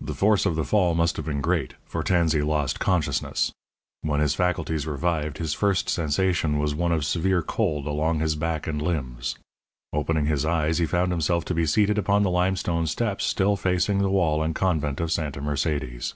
The 0.00 0.14
force 0.14 0.46
of 0.46 0.54
the 0.54 0.62
fall 0.64 0.94
must 0.94 1.16
have 1.16 1.26
been 1.26 1.40
great, 1.40 1.74
for 1.84 2.04
Tansey 2.04 2.40
lost 2.40 2.78
consciousness. 2.78 3.50
When 4.02 4.20
his 4.20 4.36
faculties 4.36 4.86
revived 4.86 5.38
his 5.38 5.54
first 5.54 5.88
sensation 5.88 6.60
was 6.60 6.72
one 6.72 6.92
of 6.92 7.04
severe 7.04 7.42
cold 7.42 7.88
along 7.88 8.20
his 8.20 8.36
back 8.36 8.68
and 8.68 8.80
limbs. 8.80 9.34
Opening 9.92 10.26
his 10.26 10.46
eyes, 10.46 10.78
he 10.78 10.86
found 10.86 11.10
himself 11.10 11.44
to 11.46 11.54
be 11.54 11.66
seated 11.66 11.98
upon 11.98 12.22
the 12.22 12.30
limestone 12.30 12.86
steps 12.86 13.24
still 13.24 13.56
facing 13.56 13.98
the 13.98 14.08
wall 14.08 14.40
and 14.40 14.54
convent 14.54 15.00
of 15.00 15.10
Santa 15.10 15.40
Mercedes. 15.40 16.14